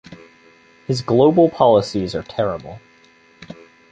[0.87, 2.81] His global policies are terrible.